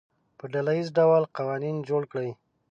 په 0.37 0.45
ډله 0.53 0.73
ییز 0.77 0.89
ډول 0.97 1.23
قوانین 1.37 1.77
جوړ 1.89 2.03
کړي. 2.11 2.31